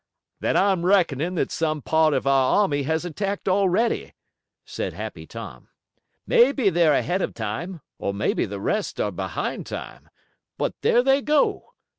"Then 0.39 0.57
I'm 0.57 0.83
reckoning 0.83 1.35
that 1.35 1.51
some 1.51 1.83
part 1.83 2.15
of 2.15 2.25
our 2.25 2.55
army 2.61 2.81
has 2.81 3.05
attacked 3.05 3.47
already," 3.47 4.15
said 4.65 4.93
Happy 4.93 5.27
Tom. 5.27 5.67
"Maybe 6.25 6.71
they're 6.71 6.95
ahead 6.95 7.21
of 7.21 7.35
time, 7.35 7.81
or 7.99 8.11
maybe 8.11 8.45
the 8.47 8.59
rest 8.59 8.99
are 8.99 9.11
behind 9.11 9.67
time. 9.67 10.09
But 10.57 10.73
there 10.81 11.03
they 11.03 11.21
go! 11.21 11.75